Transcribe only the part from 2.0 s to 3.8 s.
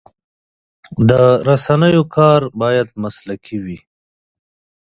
کار باید مسلکي وي.